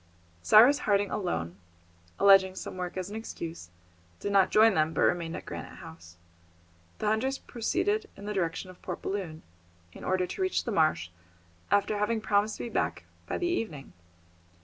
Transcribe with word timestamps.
Cyrus 0.41 0.79
Harding 0.89 1.11
alone, 1.11 1.57
alleging 2.19 2.55
some 2.55 2.75
work 2.75 2.97
as 2.97 3.11
an 3.11 3.15
excuse, 3.15 3.69
did 4.19 4.31
not 4.31 4.49
join 4.49 4.73
them, 4.73 4.95
but 4.95 5.01
remained 5.03 5.35
at 5.35 5.45
Granite 5.45 5.75
House. 5.75 6.17
The 6.97 7.05
hunters 7.05 7.37
proceeded 7.37 8.09
in 8.17 8.25
the 8.25 8.33
direction 8.33 8.71
of 8.71 8.81
Port 8.81 9.03
Balloon, 9.03 9.43
in 9.93 10.03
order 10.03 10.25
to 10.25 10.41
reach 10.41 10.63
the 10.63 10.71
marsh, 10.71 11.11
after 11.69 11.99
having 11.99 12.19
promised 12.19 12.57
to 12.57 12.63
be 12.63 12.69
back 12.69 13.03
by 13.27 13.37
the 13.37 13.45
evening. 13.45 13.93